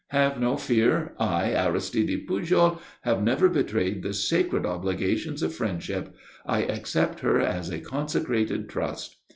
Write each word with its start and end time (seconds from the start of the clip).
Have 0.07 0.39
no 0.39 0.57
fear. 0.57 1.13
I, 1.19 1.51
Aristide 1.53 2.25
Pujol, 2.27 2.81
have 3.01 3.21
never 3.21 3.47
betrayed 3.47 4.01
the 4.01 4.15
sacred 4.15 4.65
obligations 4.65 5.43
of 5.43 5.53
friendship. 5.53 6.15
I 6.43 6.63
accept 6.63 7.19
her 7.19 7.39
as 7.39 7.69
a 7.69 7.77
consecrated 7.81 8.67
trust." 8.67 9.17